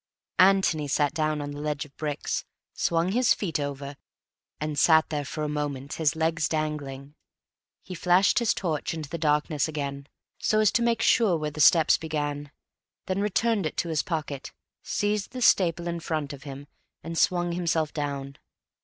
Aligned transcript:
Antony 0.39 0.87
sat 0.87 1.13
down 1.13 1.41
on 1.41 1.51
the 1.51 1.61
ledge 1.61 1.85
of 1.85 1.95
bricks, 1.95 2.43
swung 2.73 3.11
his 3.11 3.35
feet 3.35 3.59
over, 3.59 3.97
and 4.59 4.79
sat 4.79 5.07
there 5.09 5.23
for 5.23 5.43
a 5.43 5.47
moment, 5.47 5.93
his 6.01 6.15
legs 6.15 6.47
dangling. 6.49 7.13
He 7.83 7.93
flashed 7.93 8.39
his 8.39 8.55
torch 8.55 8.95
into 8.95 9.09
the 9.11 9.19
darkness 9.19 9.67
again, 9.67 10.07
so 10.39 10.59
as 10.59 10.71
to 10.71 10.81
make 10.81 11.03
sure 11.03 11.37
where 11.37 11.51
the 11.51 11.61
steps 11.61 11.99
began; 11.99 12.49
then 13.05 13.21
returned 13.21 13.67
it 13.67 13.77
to 13.77 13.89
his 13.89 14.01
pocket, 14.01 14.51
seized 14.81 15.33
the 15.33 15.41
staple 15.43 15.87
in 15.87 15.99
front 15.99 16.33
of 16.33 16.45
him 16.45 16.65
and 17.03 17.15
swung 17.15 17.51
himself 17.51 17.93
down. 17.93 18.39